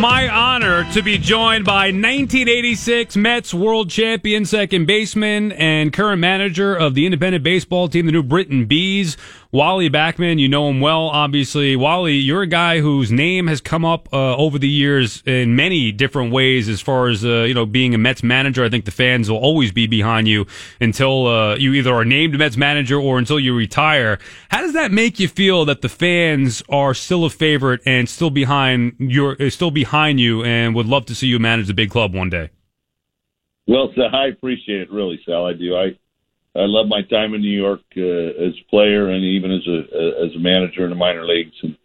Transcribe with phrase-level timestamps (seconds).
[0.00, 6.74] my honor to be joined by 1986 Mets world champion second baseman and current manager
[6.74, 9.18] of the independent baseball team, the New Britain Bees,
[9.52, 11.74] Wally Backman, you know him well, obviously.
[11.74, 15.90] Wally, you're a guy whose name has come up uh, over the years in many
[15.90, 18.64] different ways as far as, uh, you know, being a Mets manager.
[18.64, 20.46] I think the fans will always be behind you
[20.80, 24.20] until uh, you either are named Mets manager or until you retire.
[24.52, 28.30] How does that make you feel that the fans are still a favorite and still
[28.30, 31.90] behind your, uh, still behind you and would love to see you manage the big
[31.90, 32.50] club one day?
[33.66, 35.46] Well, I appreciate it, really, Sal.
[35.46, 35.74] I do.
[35.74, 35.98] I
[36.56, 40.24] I love my time in New York uh, as a player and even as a
[40.24, 41.54] as a manager in the minor leagues.
[41.62, 41.76] And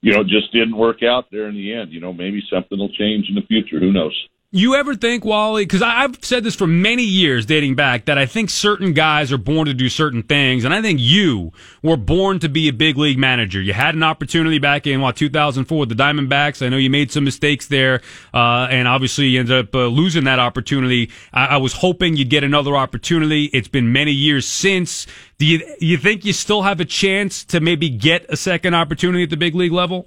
[0.00, 1.92] you know, just didn't work out there in the end.
[1.92, 3.78] You know, maybe something will change in the future.
[3.78, 4.14] Who knows?
[4.52, 5.64] You ever think, Wally?
[5.64, 9.38] Because I've said this for many years, dating back, that I think certain guys are
[9.38, 12.96] born to do certain things, and I think you were born to be a big
[12.96, 13.60] league manager.
[13.60, 16.64] You had an opportunity back in what 2004 with the Diamondbacks.
[16.64, 20.24] I know you made some mistakes there, uh, and obviously you ended up uh, losing
[20.24, 21.10] that opportunity.
[21.32, 23.46] I-, I was hoping you'd get another opportunity.
[23.46, 25.08] It's been many years since.
[25.38, 29.24] Do you you think you still have a chance to maybe get a second opportunity
[29.24, 30.06] at the big league level?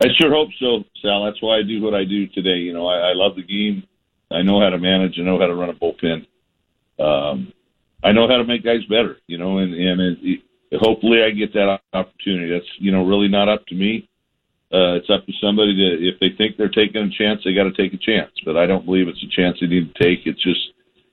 [0.00, 1.24] I sure hope so, Sal.
[1.24, 2.58] That's why I do what I do today.
[2.58, 3.82] You know, I, I love the game.
[4.30, 5.18] I know how to manage.
[5.18, 6.26] I know how to run a bullpen.
[7.00, 7.52] Um,
[8.04, 9.16] I know how to make guys better.
[9.26, 10.18] You know, and and it,
[10.70, 12.52] it, hopefully I get that opportunity.
[12.52, 14.08] That's you know really not up to me.
[14.72, 17.64] Uh, it's up to somebody to if they think they're taking a chance, they got
[17.64, 18.30] to take a chance.
[18.44, 20.26] But I don't believe it's a chance they need to take.
[20.26, 20.60] It's just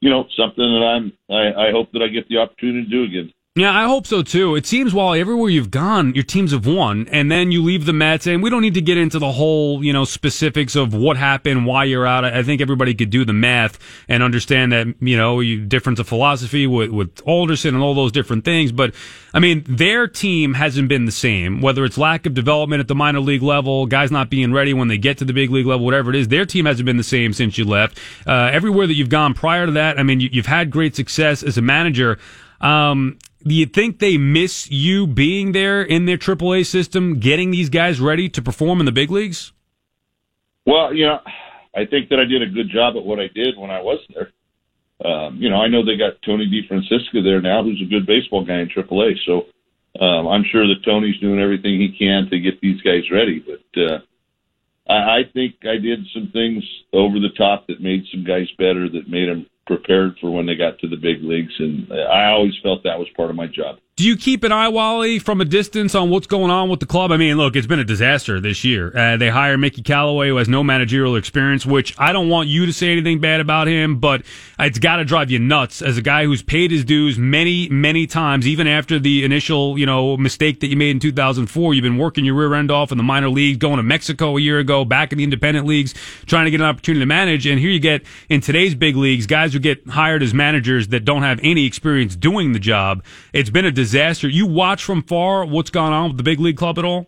[0.01, 1.13] you know something that I'm.
[1.29, 3.33] I, I hope that I get the opportunity to do again.
[3.57, 4.57] Yeah, I hope so too.
[4.57, 7.93] It seems while everywhere you've gone, your teams have won, and then you leave the
[7.93, 11.15] Mets, and we don't need to get into the whole, you know, specifics of what
[11.15, 12.25] happened, why you're out.
[12.25, 16.07] I think everybody could do the math and understand that, you know, you, difference of
[16.09, 18.73] philosophy with, with Alderson and all those different things.
[18.73, 18.93] But,
[19.33, 22.95] I mean, their team hasn't been the same, whether it's lack of development at the
[22.95, 25.85] minor league level, guys not being ready when they get to the big league level,
[25.85, 27.97] whatever it is, their team hasn't been the same since you left.
[28.27, 31.41] Uh, everywhere that you've gone prior to that, I mean, you, have had great success
[31.41, 32.19] as a manager.
[32.59, 33.17] Um,
[33.47, 37.99] do you think they miss you being there in their AAA system, getting these guys
[37.99, 39.53] ready to perform in the big leagues?
[40.65, 41.19] Well, you know,
[41.75, 43.99] I think that I did a good job at what I did when I was
[44.13, 44.31] there.
[45.05, 48.43] Um, you know, I know they got Tony DeFrancesco there now, who's a good baseball
[48.45, 49.15] guy in AAA.
[49.25, 49.45] So
[49.99, 53.45] um, I'm sure that Tony's doing everything he can to get these guys ready.
[53.45, 53.99] But uh,
[54.87, 56.63] I, I think I did some things
[56.93, 60.55] over the top that made some guys better, that made them prepared for when they
[60.55, 63.77] got to the big leagues, and I always felt that was part of my job.
[63.97, 66.85] Do you keep an eye, Wally, from a distance on what's going on with the
[66.85, 67.13] club?
[67.13, 68.91] I mean, look, it's been a disaster this year.
[68.93, 72.65] Uh, they hire Mickey Callaway, who has no managerial experience, which I don't want you
[72.65, 74.23] to say anything bad about him, but
[74.59, 78.05] it's got to drive you nuts as a guy who's paid his dues many, many
[78.05, 81.73] times, even after the initial, you know, mistake that you made in 2004.
[81.73, 84.41] You've been working your rear end off in the minor leagues, going to Mexico a
[84.41, 85.93] year ago, back in the independent leagues,
[86.25, 87.45] trying to get an opportunity to manage.
[87.45, 91.05] And here you get in today's big leagues, guys who get hired as managers that
[91.05, 93.01] don't have any experience doing the job.
[93.31, 93.84] It's been a.
[93.93, 97.07] You watch from far what's gone on with the big league club at all?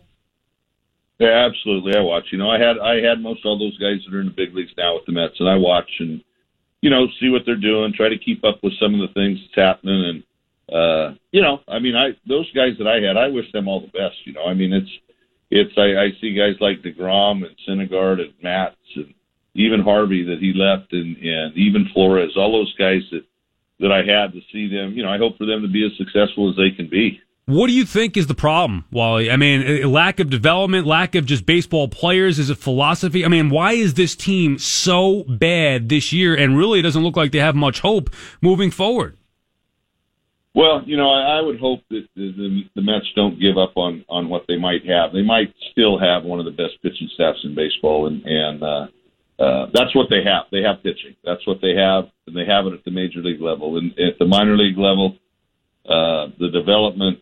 [1.18, 1.96] Yeah, absolutely.
[1.96, 2.26] I watch.
[2.30, 4.54] You know, I had I had most all those guys that are in the big
[4.54, 6.22] leagues now with the Mets, and I watch and
[6.80, 9.40] you know see what they're doing, try to keep up with some of the things
[9.40, 10.22] that's happening, and
[10.72, 13.80] uh, you know, I mean, I those guys that I had, I wish them all
[13.80, 14.16] the best.
[14.24, 14.90] You know, I mean, it's
[15.50, 19.14] it's I, I see guys like Degrom and Syndergaard and Matz and
[19.54, 23.24] even Harvey that he left, and and even Flores, all those guys that
[23.80, 24.92] that I had to see them.
[24.94, 27.20] You know, I hope for them to be as successful as they can be.
[27.46, 29.30] What do you think is the problem, Wally?
[29.30, 32.38] I mean, lack of development, lack of just baseball players.
[32.38, 33.24] Is it philosophy?
[33.24, 36.34] I mean, why is this team so bad this year?
[36.34, 38.10] And really, it doesn't look like they have much hope
[38.42, 39.16] moving forward.
[40.54, 43.76] Well, you know, I, I would hope that the, the, the Mets don't give up
[43.76, 45.12] on on what they might have.
[45.12, 48.86] They might still have one of the best pitching staffs in baseball, and and uh,
[49.38, 50.46] uh, that's what they have.
[50.50, 51.14] They have pitching.
[51.24, 53.78] That's what they have, and they have it at the major league level.
[53.78, 55.16] And at the minor league level,
[55.86, 57.20] uh, the development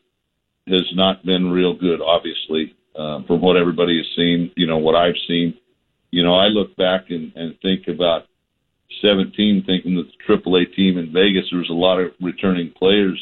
[0.66, 2.00] has not been real good.
[2.00, 5.54] Obviously, uh, from what everybody has seen, you know what I've seen.
[6.10, 8.24] You know, I look back and, and think about
[9.02, 13.20] 17, thinking that the AAA team in Vegas, there was a lot of returning players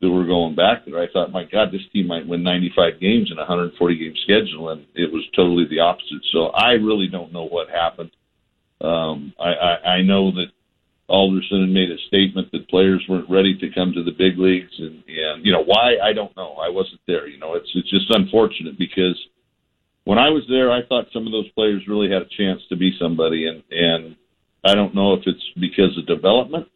[0.00, 1.00] that were going back there.
[1.00, 4.70] I thought, my God, this team might win 95 games in a 140 game schedule,
[4.70, 6.22] and it was totally the opposite.
[6.32, 8.10] So I really don't know what happened.
[8.80, 10.52] Um, I, I, I know that
[11.08, 14.72] Alderson had made a statement that players weren't ready to come to the big leagues,
[14.78, 16.54] and, and you know why I don't know.
[16.54, 17.26] I wasn't there.
[17.26, 19.18] You know, it's it's just unfortunate because
[20.04, 22.76] when I was there, I thought some of those players really had a chance to
[22.76, 24.16] be somebody, and and
[24.64, 26.68] I don't know if it's because of development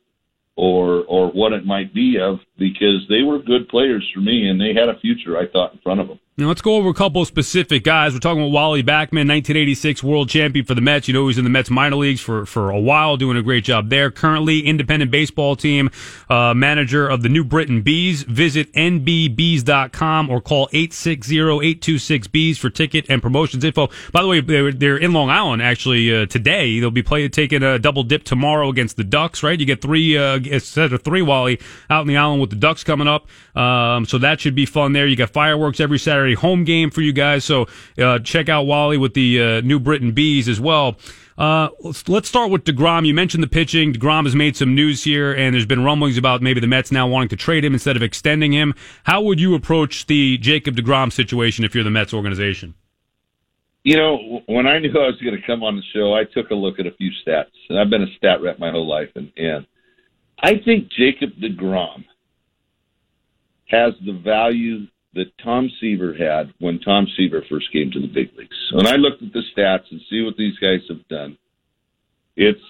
[0.57, 4.61] or or what it might be of because they were good players for me and
[4.61, 6.21] they had a future I thought in front of them.
[6.43, 8.15] Now let's go over a couple of specific guys.
[8.15, 11.07] We're talking about Wally Backman, 1986 world champion for the Mets.
[11.07, 13.63] You know he's in the Mets minor leagues for, for a while, doing a great
[13.63, 14.11] job there.
[14.11, 15.89] Currently independent baseball team,
[16.29, 18.25] uh, manager of the New Britain Bees.
[18.25, 23.89] Visit nbbees.com or call 860-826-BEES for ticket and promotions info.
[24.11, 26.81] By the way, they're, they're in Long Island actually uh, today.
[26.81, 29.61] They'll be playing, taking a double dip tomorrow against the Ducks, right?
[29.61, 32.83] You get three, uh, instead of three Wally out in the island with the Ducks
[32.83, 33.29] coming up.
[33.57, 35.07] Um, so that should be fun there.
[35.07, 37.45] You got fireworks every Saturday Home game for you guys.
[37.45, 37.67] So
[37.99, 40.97] uh, check out Wally with the uh, New Britain Bees as well.
[41.39, 43.07] Uh, let's, let's start with DeGrom.
[43.07, 43.93] You mentioned the pitching.
[43.93, 47.07] DeGrom has made some news here, and there's been rumblings about maybe the Mets now
[47.07, 48.75] wanting to trade him instead of extending him.
[49.05, 52.75] How would you approach the Jacob DeGrom situation if you're the Mets organization?
[53.85, 56.51] You know, when I knew I was going to come on the show, I took
[56.51, 59.09] a look at a few stats, and I've been a stat rep my whole life,
[59.17, 59.67] and, and
[60.39, 62.05] I think Jacob DeGrom
[63.67, 68.31] has the value that Tom Seaver had when Tom Seaver first came to the big
[68.37, 68.57] leagues.
[68.73, 71.37] When I looked at the stats and see what these guys have done,
[72.37, 72.61] it's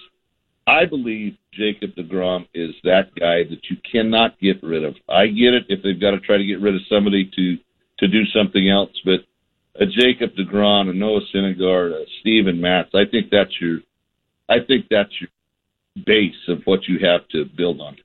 [0.67, 4.95] I believe Jacob DeGrom is that guy that you cannot get rid of.
[5.09, 7.59] I get it if they've got to try to get rid of somebody to
[7.99, 9.21] to do something else, but
[9.81, 13.79] a Jacob DeGrom, a Noah Syndergaard, a Steven Matz, I think that's your
[14.49, 15.31] I think that's your
[16.05, 17.97] base of what you have to build on.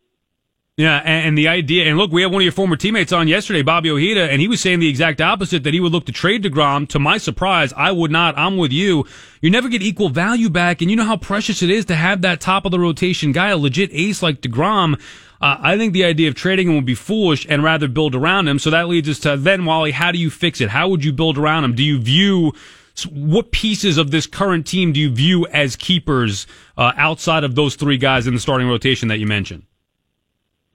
[0.79, 3.63] Yeah, and, the idea, and look, we had one of your former teammates on yesterday,
[3.63, 6.43] Bobby Ojeda, and he was saying the exact opposite that he would look to trade
[6.43, 6.87] DeGrom.
[6.89, 8.37] To my surprise, I would not.
[8.37, 9.03] I'm with you.
[9.41, 12.21] You never get equal value back, and you know how precious it is to have
[12.21, 15.01] that top of the rotation guy, a legit ace like DeGrom.
[15.41, 18.47] Uh, I think the idea of trading him would be foolish and rather build around
[18.47, 18.59] him.
[18.59, 20.69] So that leads us to then, Wally, how do you fix it?
[20.69, 21.73] How would you build around him?
[21.73, 22.53] Do you view
[23.09, 26.45] what pieces of this current team do you view as keepers
[26.77, 29.63] uh, outside of those three guys in the starting rotation that you mentioned?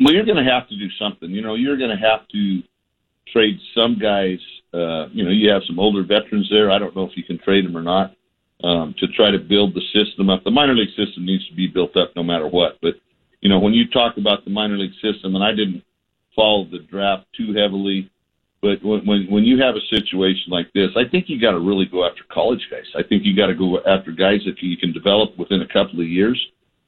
[0.02, 1.30] Well, you're going to have to do something.
[1.30, 2.62] You know, you're going to have to
[3.32, 4.38] trade some guys.
[4.74, 6.70] Uh, you know, you have some older veterans there.
[6.70, 8.14] I don't know if you can trade them or not
[8.64, 10.42] um, to try to build the system up.
[10.42, 12.78] The minor league system needs to be built up no matter what.
[12.82, 12.94] But
[13.40, 15.84] you know, when you talk about the minor league system, and I didn't
[16.34, 18.10] follow the draft too heavily,
[18.60, 21.60] but when when, when you have a situation like this, I think you got to
[21.60, 22.86] really go after college guys.
[22.96, 26.00] I think you got to go after guys that you can develop within a couple
[26.00, 26.40] of years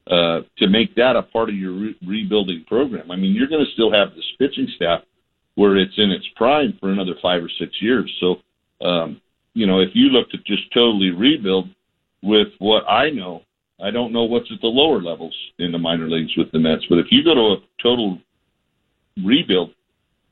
[0.09, 3.09] uh, to make that a part of your re- rebuilding program.
[3.09, 5.01] I mean, you're going to still have this pitching staff
[5.55, 8.11] where it's in its prime for another five or six years.
[8.19, 8.35] So,
[8.85, 9.21] um,
[9.53, 11.69] you know, if you look to just totally rebuild
[12.21, 13.43] with what I know,
[13.81, 16.85] I don't know what's at the lower levels in the minor leagues with the Mets,
[16.89, 18.19] but if you go to a total
[19.23, 19.71] rebuild,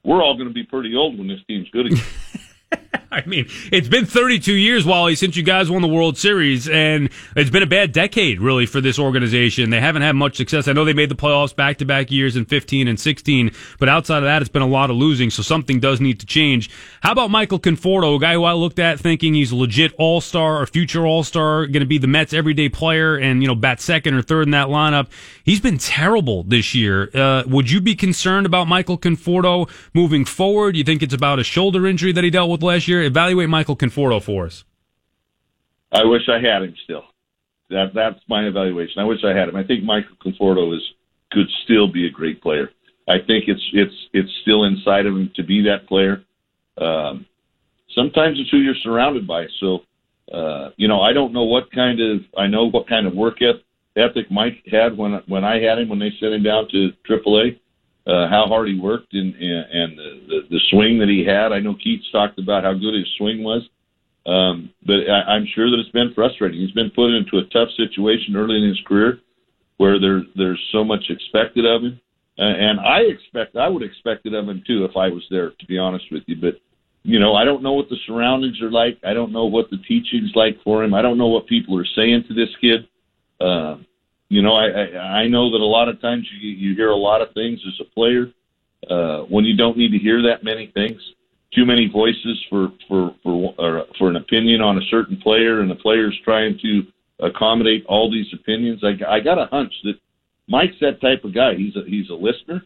[0.03, 2.03] we're all going to be pretty old when this team's good again.
[3.25, 7.09] I mean, it's been 32 years, Wally, since you guys won the World Series, and
[7.35, 9.69] it's been a bad decade, really, for this organization.
[9.69, 10.67] They haven't had much success.
[10.67, 13.87] I know they made the playoffs back to back years in 15 and 16, but
[13.87, 16.71] outside of that, it's been a lot of losing, so something does need to change.
[17.01, 20.19] How about Michael Conforto, a guy who I looked at thinking he's a legit all
[20.19, 23.55] star or future all star, going to be the Mets' everyday player and, you know,
[23.55, 25.07] bat second or third in that lineup?
[25.43, 27.11] He's been terrible this year.
[27.13, 30.75] Uh, would you be concerned about Michael Conforto moving forward?
[30.75, 33.02] You think it's about a shoulder injury that he dealt with last year?
[33.03, 34.63] Evaluate Michael Conforto for us.
[35.91, 37.03] I wish I had him still.
[37.69, 38.99] That that's my evaluation.
[38.99, 39.55] I wish I had him.
[39.55, 40.81] I think Michael Conforto is
[41.31, 42.69] could still be a great player.
[43.07, 46.23] I think it's it's it's still inside of him to be that player.
[46.77, 47.25] Um,
[47.95, 49.47] sometimes it's who you're surrounded by.
[49.59, 49.79] So,
[50.31, 53.39] uh, you know, I don't know what kind of I know what kind of work
[53.95, 57.59] ethic Mike had when when I had him when they sent him down to AAA
[58.05, 61.51] uh, how hard he worked and and, the, the the swing that he had.
[61.51, 63.63] I know Keats talked about how good his swing was,
[64.25, 66.59] um, but I, I'm sure that it's been frustrating.
[66.59, 69.19] He's been put into a tough situation early in his career
[69.77, 71.99] where there there's so much expected of him,
[72.37, 75.51] uh, and I expect I would expect it of him too if I was there.
[75.51, 76.55] To be honest with you, but
[77.03, 78.99] you know I don't know what the surroundings are like.
[79.05, 80.93] I don't know what the teaching's like for him.
[80.93, 82.87] I don't know what people are saying to this kid.
[83.39, 83.77] Uh,
[84.29, 86.95] you know, I, I I know that a lot of times you you hear a
[86.95, 88.31] lot of things as a player
[88.89, 90.99] uh, when you don't need to hear that many things.
[91.53, 95.69] Too many voices for for for or for an opinion on a certain player, and
[95.69, 96.83] the player's trying to
[97.19, 98.83] accommodate all these opinions.
[98.83, 99.95] I I got a hunch that
[100.47, 101.55] Mike's that type of guy.
[101.55, 102.63] He's a he's a listener.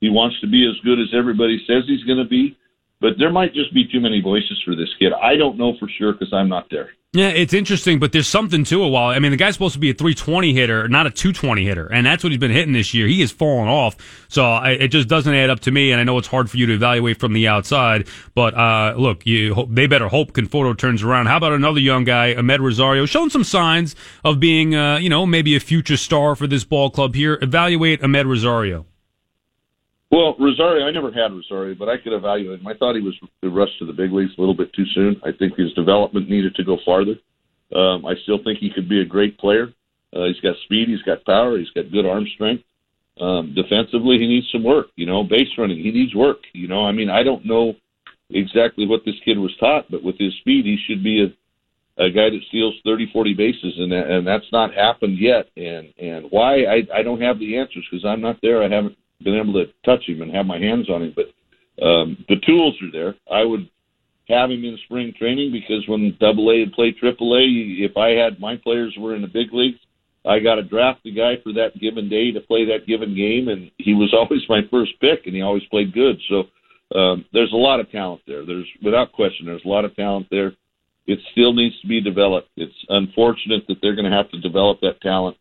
[0.00, 2.56] He wants to be as good as everybody says he's going to be,
[3.00, 5.12] but there might just be too many voices for this kid.
[5.12, 6.90] I don't know for sure because I'm not there.
[7.16, 8.88] Yeah, it's interesting, but there's something to it.
[8.90, 11.86] While I mean, the guy's supposed to be a 320 hitter, not a 220 hitter,
[11.86, 13.06] and that's what he's been hitting this year.
[13.06, 13.96] He has fallen off,
[14.28, 15.92] so I, it just doesn't add up to me.
[15.92, 19.24] And I know it's hard for you to evaluate from the outside, but uh, look,
[19.24, 21.24] you they better hope Conforto turns around.
[21.24, 25.24] How about another young guy, Amed Rosario, showing some signs of being, uh, you know,
[25.24, 27.38] maybe a future star for this ball club here.
[27.40, 28.84] Evaluate Amed Rosario.
[30.10, 32.66] Well, Rosario, I never had Rosario, but I could evaluate him.
[32.66, 35.20] I thought he was rushed to the big leagues a little bit too soon.
[35.24, 37.14] I think his development needed to go farther.
[37.74, 39.72] Um, I still think he could be a great player.
[40.14, 42.62] Uh, he's got speed, he's got power, he's got good arm strength.
[43.20, 44.86] Um, defensively, he needs some work.
[44.94, 46.38] You know, base running, he needs work.
[46.52, 47.74] You know, I mean, I don't know
[48.30, 51.28] exactly what this kid was taught, but with his speed, he should be a
[51.98, 55.48] a guy that steals 30, 40 bases, and that, and that's not happened yet.
[55.56, 58.62] And and why I I don't have the answers because I'm not there.
[58.62, 61.14] I haven't been able to touch him and have my hands on him.
[61.14, 63.14] But um, the tools are there.
[63.30, 63.68] I would
[64.28, 68.10] have him in spring training because when Double A and play Triple A, if I
[68.10, 69.78] had my players were in the big leagues,
[70.26, 73.48] I got to draft the guy for that given day to play that given game,
[73.48, 76.20] and he was always my first pick, and he always played good.
[76.28, 78.44] So um, there's a lot of talent there.
[78.44, 80.52] There's without question, there's a lot of talent there.
[81.06, 82.48] It still needs to be developed.
[82.56, 85.36] It's unfortunate that they're going to have to develop that talent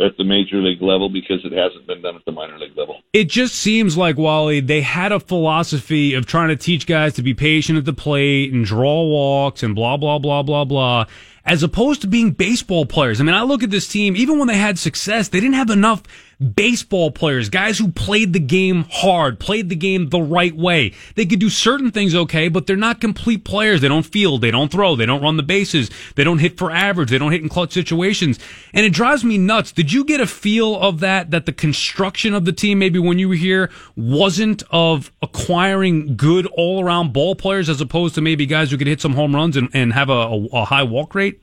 [0.00, 3.00] at the major league level because it hasn't been done at the minor league level.
[3.12, 7.22] It just seems like Wally they had a philosophy of trying to teach guys to
[7.22, 11.06] be patient at the plate and draw walks and blah blah blah blah blah
[11.44, 13.20] as opposed to being baseball players.
[13.20, 15.70] I mean, I look at this team, even when they had success, they didn't have
[15.70, 16.02] enough
[16.38, 20.92] baseball players, guys who played the game hard, played the game the right way.
[21.14, 23.80] They could do certain things okay, but they're not complete players.
[23.80, 26.70] They don't field, they don't throw, they don't run the bases, they don't hit for
[26.70, 28.38] average, they don't hit in clutch situations.
[28.72, 29.72] And it drives me nuts.
[29.72, 33.18] Did you get a feel of that, that the construction of the team, maybe when
[33.18, 38.46] you were here, wasn't of acquiring good all around ball players as opposed to maybe
[38.46, 41.14] guys who could hit some home runs and, and have a, a, a high walk
[41.14, 41.40] rate?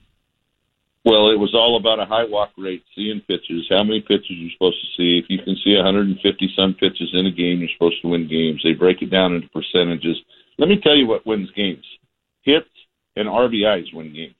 [1.06, 4.50] Well, it was all about a high walk rate, seeing pitches, how many pitches you're
[4.52, 5.22] supposed to see.
[5.22, 6.18] If you can see 150
[6.58, 8.62] some pitches in a game, you're supposed to win games.
[8.64, 10.18] They break it down into percentages.
[10.58, 11.86] Let me tell you what wins games:
[12.42, 12.66] hits
[13.16, 14.34] and RBIs win games,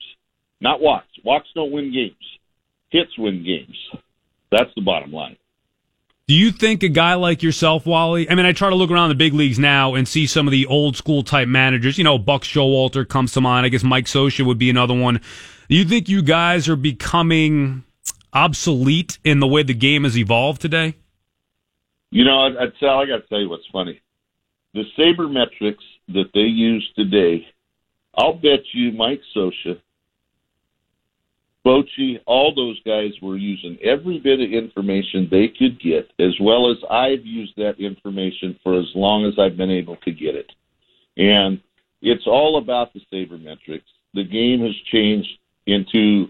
[0.60, 1.06] not walks.
[1.24, 2.14] Walks don't win games.
[2.90, 3.76] Hits win games.
[4.50, 5.36] That's the bottom line.
[6.28, 8.28] Do you think a guy like yourself, Wally?
[8.28, 10.50] I mean, I try to look around the big leagues now and see some of
[10.50, 11.98] the old school type managers.
[11.98, 13.64] You know, Buck Showalter comes to mind.
[13.64, 15.20] I guess Mike Scioscia would be another one.
[15.68, 17.84] Do you think you guys are becoming
[18.32, 20.96] obsolete in the way the game has evolved today?
[22.10, 24.00] You know, I, I, I got to tell you what's funny.
[24.74, 27.46] The sabermetrics that they use today,
[28.16, 29.80] I'll bet you Mike Scioscia,
[31.66, 36.70] Bochy, all those guys were using every bit of information they could get, as well
[36.70, 40.52] as I've used that information for as long as I've been able to get it.
[41.16, 41.60] And
[42.02, 43.82] it's all about the sabermetrics.
[44.14, 45.28] The game has changed
[45.66, 46.28] into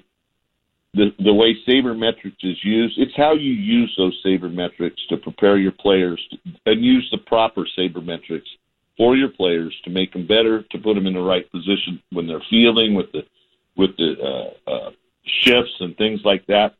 [0.94, 2.98] the the way sabermetrics is used.
[2.98, 7.66] It's how you use those sabermetrics to prepare your players to, and use the proper
[7.78, 8.48] sabermetrics
[8.96, 12.26] for your players to make them better, to put them in the right position when
[12.26, 13.20] they're fielding with the
[13.76, 14.90] with the uh, uh,
[15.26, 16.74] shifts and things like that.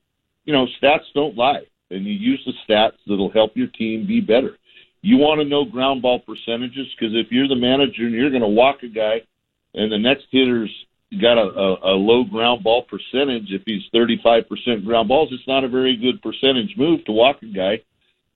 [0.45, 4.21] You know, stats don't lie, and you use the stats that'll help your team be
[4.21, 4.57] better.
[5.03, 8.43] You want to know ground ball percentages because if you're the manager and you're going
[8.43, 9.23] to walk a guy,
[9.75, 10.71] and the next hitter's
[11.21, 13.51] got a, a, a low ground ball percentage.
[13.51, 17.47] If he's 35% ground balls, it's not a very good percentage move to walk a
[17.47, 17.83] guy.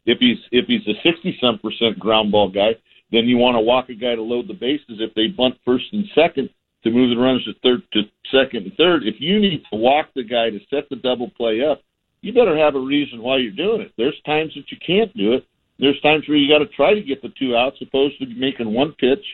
[0.07, 2.77] If he's if he's a 60 some percent ground ball guy,
[3.13, 5.01] then you want to walk a guy to load the bases.
[5.01, 6.51] If they bunt first and second
[6.85, 10.09] to move the runners to third to second and third, if you need to walk
[10.15, 11.83] the guy to set the double play up,
[12.23, 13.93] you better have a reason why you're doing it.
[13.97, 15.47] There's times that you can't do it.
[15.79, 18.73] There's times where you got to try to get the two outs, opposed to making
[18.73, 19.25] one pitch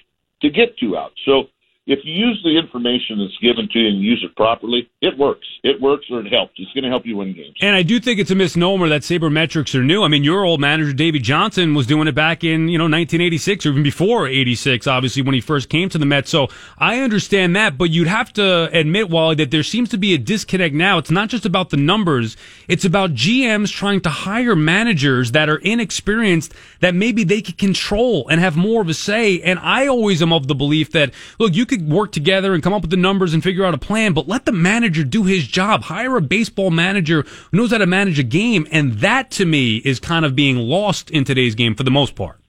[0.43, 1.17] to get two outs.
[1.25, 1.45] So
[1.87, 5.47] if you use the information that's given to you and use it properly, it works.
[5.63, 6.55] It works or it helps.
[6.57, 7.55] It's going to help you win games.
[7.61, 10.03] And I do think it's a misnomer that sabermetrics are new.
[10.03, 13.67] I mean, your old manager, Davey Johnson, was doing it back in, you know, 1986
[13.67, 16.29] or even before 86, obviously, when he first came to the Mets.
[16.31, 20.13] So I understand that, but you'd have to admit, Wally, that there seems to be
[20.13, 20.99] a disconnect now.
[20.99, 22.37] It's not just about the numbers.
[22.67, 28.27] It's about GMs trying to hire managers that are inexperienced that maybe they could control
[28.29, 29.41] and have more of a say.
[29.41, 32.63] And I always am of the belief that, look, you could could work together and
[32.63, 35.25] come up with the numbers and figure out a plan, but let the manager do
[35.25, 35.83] his job.
[35.83, 38.67] Hire a baseball manager who knows how to manage a game.
[38.71, 42.15] And that to me is kind of being lost in today's game for the most
[42.15, 42.41] part.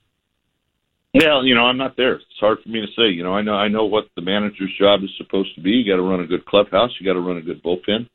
[1.14, 2.16] Well, you know, I'm not there.
[2.16, 3.10] It's hard for me to say.
[3.10, 5.72] You know, I know I know what the manager's job is supposed to be.
[5.72, 6.92] You got to run a good clubhouse.
[7.00, 8.08] You got to run a good bullpen.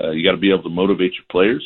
[0.00, 1.64] Uh, you got to be able to motivate your players.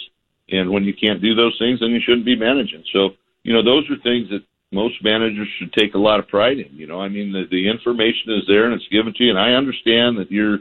[0.51, 2.85] And when you can't do those things, then you shouldn't be managing.
[2.93, 3.11] So,
[3.45, 4.43] you know, those are things that
[4.75, 6.75] most managers should take a lot of pride in.
[6.77, 9.39] You know, I mean, the, the information is there and it's given to you, and
[9.39, 10.59] I understand that you're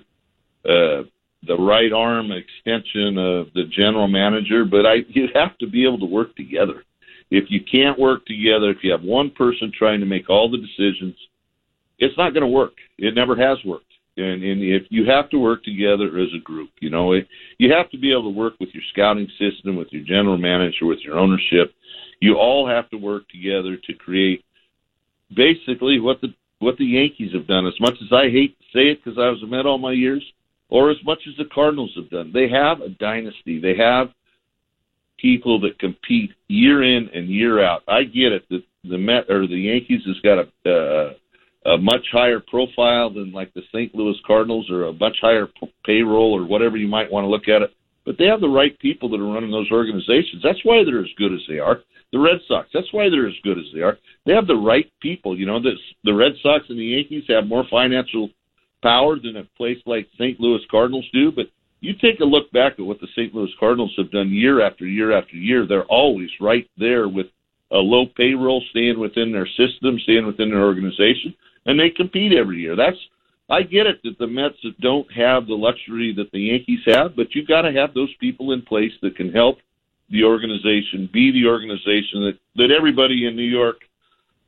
[0.66, 1.04] uh,
[1.46, 6.00] the right arm extension of the general manager, but I you have to be able
[6.00, 6.84] to work together.
[7.32, 10.58] If you can't work together, if you have one person trying to make all the
[10.58, 11.16] decisions,
[11.98, 12.74] it's not going to work.
[12.98, 13.93] It never has worked.
[14.18, 17.28] And and if you have to work together as a group, you know, it,
[17.58, 20.86] you have to be able to work with your scouting system, with your general manager,
[20.86, 21.74] with your ownership.
[22.20, 24.44] You all have to work together to create
[25.36, 27.66] basically what the what the Yankees have done.
[27.66, 29.92] As much as I hate to say it because I was a Met all my
[29.92, 30.24] years,
[30.70, 33.60] or as much as the Cardinals have done, they have a dynasty.
[33.60, 34.10] They have
[35.18, 37.82] people that compete year in and year out.
[37.88, 41.14] I get it that the Met or the Yankees has got a uh,
[41.66, 43.94] a much higher profile than like the St.
[43.96, 47.48] Louis Cardinals or a much higher p- payroll or whatever you might want to look
[47.48, 47.74] at it.
[48.06, 50.44] But they have the right people that are running those organizations.
[50.44, 51.80] That's why they're as good as they are.
[52.12, 53.98] The Red Sox, that's why they're as good as they are.
[54.26, 55.38] They have the right people.
[55.38, 55.72] You know, the,
[56.04, 58.30] the Red Sox and the Yankees have more financial
[58.84, 60.40] power than a place like St.
[60.40, 61.32] Louis Cardinals do.
[61.32, 61.46] But
[61.80, 63.34] you take a look back at what the St.
[63.34, 65.66] Louis Cardinals have done year after year after year.
[65.66, 67.28] They're always right there with
[67.72, 71.34] a low payroll, staying within their system, staying within their organization
[71.66, 72.76] and they compete every year.
[72.76, 72.98] That's
[73.50, 77.36] I get it that the Mets don't have the luxury that the Yankees have, but
[77.36, 79.58] you've got to have those people in place that can help
[80.10, 83.78] the organization be the organization that that everybody in New York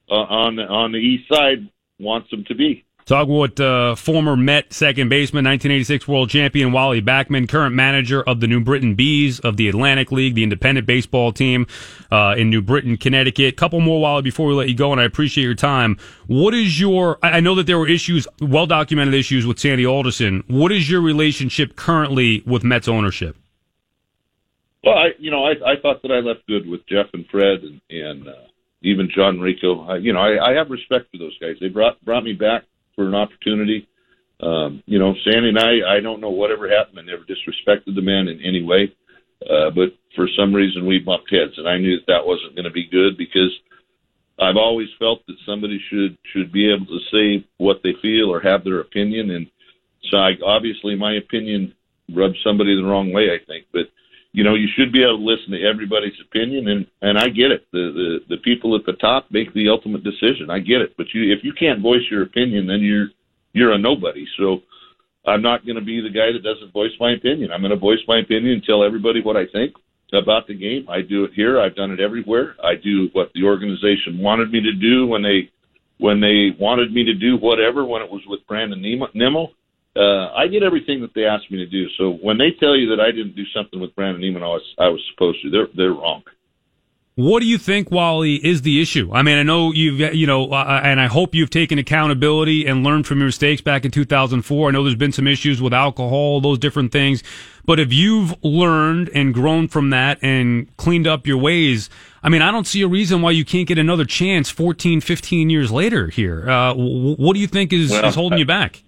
[0.09, 1.69] uh, on on the East Side
[1.99, 2.85] wants them to be.
[3.05, 8.39] Talk with uh, former Met second baseman, 1986 world champion Wally Backman, current manager of
[8.39, 11.67] the New Britain Bees of the Atlantic League, the independent baseball team
[12.11, 13.57] uh, in New Britain, Connecticut.
[13.57, 15.99] Couple more, Wally, before we let you go, and I appreciate your time.
[16.25, 17.19] What is your?
[17.21, 20.43] I know that there were issues, well documented issues with Sandy Alderson.
[20.47, 23.37] What is your relationship currently with Mets ownership?
[24.83, 27.59] Well, I, you know, I, I thought that I left good with Jeff and Fred
[27.61, 28.47] and, and uh,
[28.81, 29.85] even John Ricco.
[29.85, 31.57] I, you know, I, I have respect for those guys.
[31.61, 32.63] They brought brought me back
[32.95, 33.87] for an opportunity.
[34.41, 36.99] Um, you know, Sandy and I, I don't know whatever happened.
[36.99, 38.93] I never disrespected the man in any way.
[39.41, 42.65] Uh, but for some reason we bumped heads and I knew that that wasn't going
[42.65, 43.51] to be good because
[44.39, 48.41] I've always felt that somebody should, should be able to say what they feel or
[48.41, 49.31] have their opinion.
[49.31, 49.47] And
[50.09, 51.73] so I, obviously my opinion
[52.13, 53.87] rubbed somebody the wrong way, I think, but
[54.35, 57.51] you know, you should be able to listen to everybody's opinion and, and I get
[57.51, 57.65] it.
[57.71, 60.49] The, the, the people at the top make the ultimate decision.
[60.49, 60.91] I get it.
[60.97, 63.07] But you, if you can't voice your opinion, then you're,
[63.53, 64.27] you're a nobody.
[64.37, 64.59] So
[65.25, 67.53] I'm not going to be the guy that doesn't voice my opinion.
[67.53, 69.73] I'm going to voice my opinion and tell everybody what I think
[70.11, 70.85] about the game.
[70.89, 71.61] I do it here.
[71.61, 72.55] I've done it everywhere.
[72.61, 75.49] I do what the organization wanted me to do when they,
[75.97, 79.51] when they wanted me to do whatever, when it was with Brandon Nimmo
[79.95, 81.87] uh, I did everything that they asked me to do.
[81.97, 84.75] So when they tell you that I didn't do something with Brandon Nimmo, I was
[84.77, 85.49] I was supposed to.
[85.49, 86.23] They're they're wrong.
[87.17, 89.09] What do you think, Wally, is the issue?
[89.13, 92.65] I mean, I know you've, you know, uh, uh, and I hope you've taken accountability
[92.65, 94.67] and learned from your mistakes back in 2004.
[94.67, 97.23] I know there's been some issues with alcohol, those different things.
[97.63, 101.89] But if you've learned and grown from that and cleaned up your ways,
[102.21, 105.49] I mean, I don't see a reason why you can't get another chance 14, 15
[105.49, 106.49] years later here.
[106.49, 108.83] Uh, what do you think is, well, is holding you back?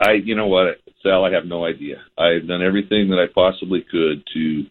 [0.00, 1.96] I, you know what, Sal, I have no idea.
[2.16, 4.64] I've done everything that I possibly could to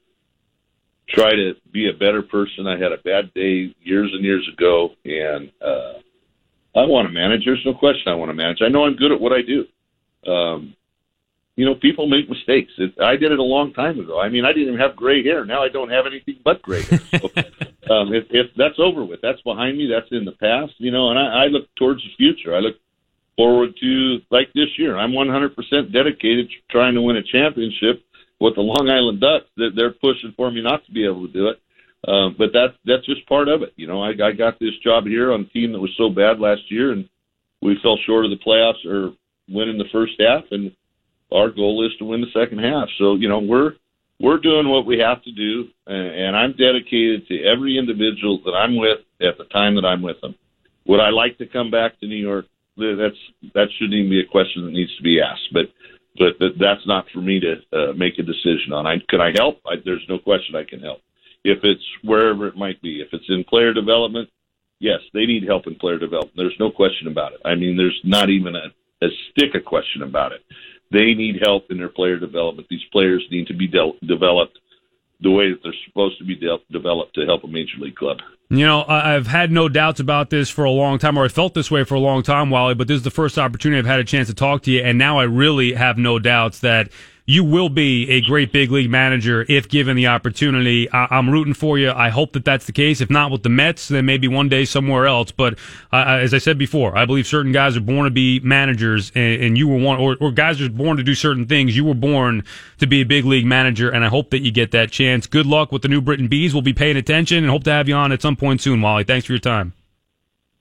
[1.10, 2.68] try to be a better person.
[2.68, 6.00] I had a bad day years and years ago, and uh,
[6.76, 7.42] I want to manage.
[7.46, 8.60] There's no question I want to manage.
[8.62, 10.32] I know I'm good at what I do.
[10.32, 10.76] Um,
[11.56, 12.72] you know, people make mistakes.
[12.78, 14.20] It, I did it a long time ago.
[14.20, 15.44] I mean, I didn't even have gray hair.
[15.44, 17.00] Now I don't have anything but gray hair.
[17.00, 17.18] So,
[17.94, 19.90] um, if, if that's over with, that's behind me.
[19.92, 20.74] That's in the past.
[20.78, 22.56] You know, and I, I look towards the future.
[22.56, 22.76] I look
[23.38, 24.98] forward to like this year.
[24.98, 28.04] I'm 100% dedicated to trying to win a championship
[28.40, 29.46] with the Long Island Ducks.
[29.56, 31.62] That they're pushing for me not to be able to do it.
[32.08, 33.74] Um, but that's that's just part of it.
[33.76, 36.40] You know, I, I got this job here on a team that was so bad
[36.40, 37.08] last year, and
[37.62, 39.14] we fell short of the playoffs or
[39.50, 40.44] winning the first half.
[40.52, 40.72] And
[41.32, 42.90] our goal is to win the second half.
[42.98, 43.74] So you know, we're
[44.20, 48.76] we're doing what we have to do, and I'm dedicated to every individual that I'm
[48.76, 50.36] with at the time that I'm with them.
[50.86, 52.46] Would I like to come back to New York?
[52.78, 55.50] That's that shouldn't even be a question that needs to be asked.
[55.54, 55.68] But
[56.18, 58.88] but, that's not for me to uh, make a decision on.
[58.88, 59.60] I can I help?
[59.66, 61.00] I, there's no question I can help.
[61.44, 64.30] If it's wherever it might be, if it's in player development,
[64.80, 66.36] yes, they need help in player development.
[66.36, 67.40] There's no question about it.
[67.46, 70.42] I mean, there's not even a, a stick of question about it.
[70.92, 72.68] They need help in their player development.
[72.70, 74.58] These players need to be de- developed
[75.22, 78.18] the way that they're supposed to be de- developed to help a major league club.
[78.50, 81.54] You know, I've had no doubts about this for a long time, or I felt
[81.54, 84.00] this way for a long time, Wally, but this is the first opportunity I've had
[84.00, 86.90] a chance to talk to you, and now I really have no doubts that
[87.30, 90.90] you will be a great big league manager if given the opportunity.
[90.92, 91.92] I- am rooting for you.
[91.92, 93.02] I hope that that's the case.
[93.02, 95.32] If not with the Mets, then maybe one day somewhere else.
[95.32, 95.60] But
[95.92, 99.44] uh, as I said before, I believe certain guys are born to be managers, and,
[99.44, 101.76] and you were one, or, or guys are born to do certain things.
[101.76, 102.46] You were born
[102.80, 105.28] to be a big league manager, and I hope that you get that chance.
[105.28, 106.54] Good luck with the New Britain Bees.
[106.54, 109.04] We'll be paying attention and hope to have you on at some point soon, Wally.
[109.04, 109.74] Thanks for your time.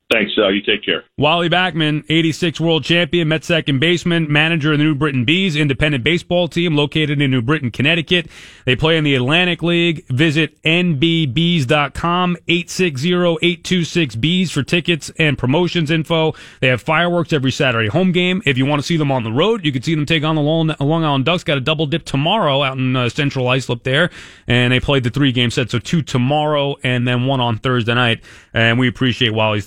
[0.08, 0.34] Thanks.
[0.36, 1.02] You take care.
[1.18, 6.04] Wally Backman, 86 world champion, Met second baseman, manager of the New Britain Bees, independent
[6.04, 8.28] baseball team located in New Britain, Connecticut.
[8.66, 10.06] They play in the Atlantic League.
[10.06, 16.34] Visit nbbees.com, 860-826-BEES for tickets and promotions info.
[16.60, 18.42] They have fireworks every Saturday home game.
[18.46, 20.36] If you want to see them on the road, you can see them take on
[20.36, 21.42] the Long, Island Ducks.
[21.42, 24.10] Got a double dip tomorrow out in uh, Central Islip there.
[24.46, 25.68] And they played the three game set.
[25.70, 28.22] So two tomorrow and then one on Thursday night.
[28.54, 29.64] And we appreciate Wally's.